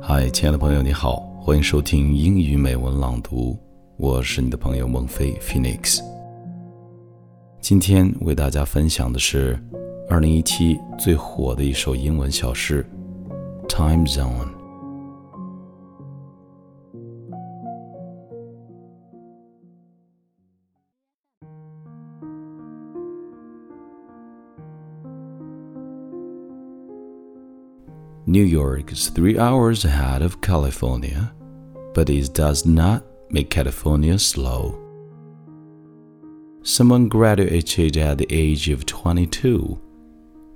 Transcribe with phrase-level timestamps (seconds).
[0.00, 3.58] 嗨，亲爱的朋友，你好，欢迎收听英语美文朗读，
[3.98, 6.00] 我是你的朋友孟非 Phoenix。
[7.60, 9.62] 今天为大家分享的是
[10.08, 12.82] 二零一七最火的一首英文小诗
[13.68, 14.46] 《Time Zone》。
[28.28, 31.32] New York is three hours ahead of California,
[31.94, 34.76] but it does not make California slow.
[36.62, 39.80] Someone graduated at the age of 22,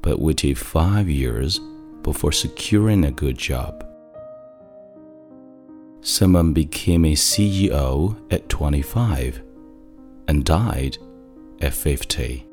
[0.03, 1.61] but waited five years
[2.03, 3.87] before securing a good job.
[6.01, 9.43] Someone became a CEO at 25
[10.27, 10.99] and died
[11.61, 12.45] at 50.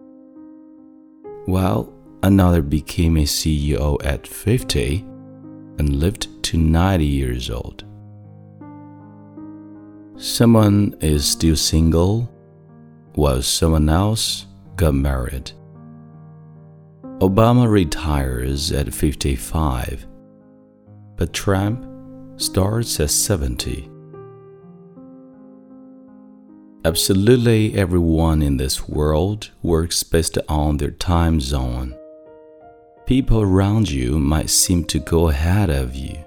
[1.45, 5.05] While Another became a CEO at 50
[5.77, 7.83] and lived to 90 years old.
[10.17, 12.29] Someone is still single
[13.13, 15.51] while someone else got married.
[17.19, 20.07] Obama retires at 55,
[21.15, 21.85] but Trump
[22.39, 23.89] starts at 70.
[26.85, 31.95] Absolutely everyone in this world works based on their time zone.
[33.07, 36.17] People around you might seem to go ahead of you.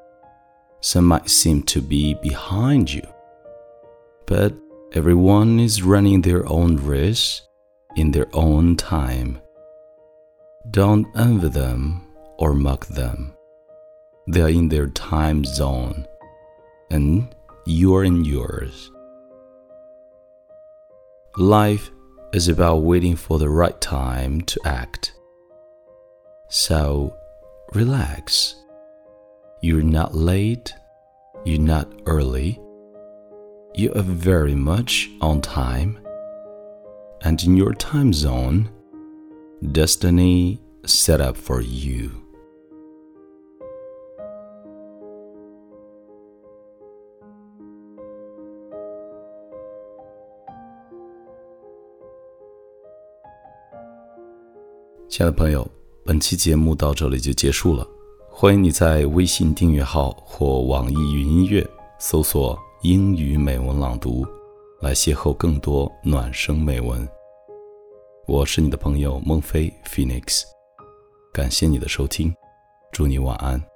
[0.81, 3.03] Some might seem to be behind you.
[4.27, 4.55] But
[4.95, 7.43] everyone is running their own race
[7.97, 9.43] in their own time.
[10.71, 12.01] Don't envy them
[12.39, 13.35] or mock them.
[14.27, 16.07] They are in their time zone,
[16.91, 17.29] and
[17.67, 18.91] you're in yours.
[21.37, 21.91] Life
[22.33, 25.13] is about waiting for the right time to act.
[26.51, 27.17] So
[27.75, 28.57] relax.
[29.63, 30.75] You're not late,
[31.45, 32.61] you're not early,
[33.75, 36.01] you are very much on time.
[37.23, 38.69] And in your time zone,
[39.71, 42.21] destiny set up for you.
[56.03, 57.87] 本期节目到这里就结束了，
[58.31, 61.65] 欢迎你在微信订阅号或网易云音乐
[61.99, 64.27] 搜索“英语美文朗读”，
[64.81, 67.07] 来邂逅更多暖声美文。
[68.27, 70.43] 我是你的朋友孟非 Phoenix，
[71.33, 72.35] 感谢你的收听，
[72.93, 73.70] 祝你晚安。